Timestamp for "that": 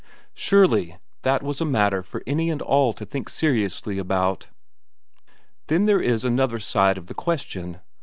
1.21-1.43